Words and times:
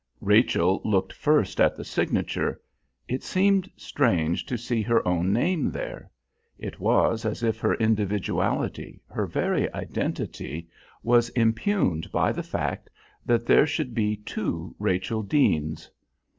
Rachel 0.23 0.81
looked 0.83 1.13
first 1.13 1.61
at 1.61 1.75
the 1.75 1.85
signature. 1.85 2.59
It 3.07 3.21
seemed 3.21 3.69
strange 3.77 4.47
to 4.47 4.57
see 4.57 4.81
her 4.81 5.07
own 5.07 5.31
name 5.31 5.69
there. 5.69 6.09
It 6.57 6.79
was 6.79 7.23
as 7.23 7.43
if 7.43 7.59
her 7.59 7.75
individuality, 7.75 8.99
her 9.11 9.27
very 9.27 9.71
identity, 9.75 10.67
was 11.03 11.29
impugned 11.29 12.11
by 12.11 12.31
the 12.31 12.41
fact 12.41 12.89
that 13.27 13.45
there 13.45 13.67
should 13.67 13.93
be 13.93 14.15
two 14.15 14.75
Rachel 14.79 15.21
Deanes. 15.23 15.87